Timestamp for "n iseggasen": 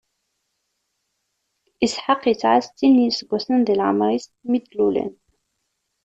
3.03-3.59